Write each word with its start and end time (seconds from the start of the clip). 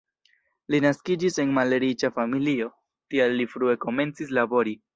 Li 0.75 0.79
naskiĝis 0.85 1.37
en 1.43 1.51
malriĉa 1.59 2.11
familio, 2.17 2.73
tial 3.15 3.39
li 3.43 3.49
frue 3.55 3.79
komencis 3.87 4.37
labori. 4.41 4.79